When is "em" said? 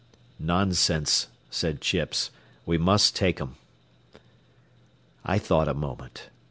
3.39-3.57